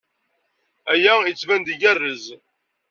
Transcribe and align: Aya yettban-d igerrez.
Aya 0.93 1.13
yettban-d 1.21 1.67
igerrez. 1.73 2.25